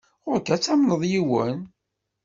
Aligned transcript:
Ɣuṛ-k 0.29 0.47
ad 0.55 0.61
tamneḍ 0.61 1.01
yiwen. 1.11 1.59